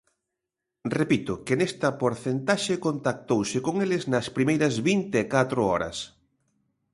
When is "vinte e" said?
4.89-5.29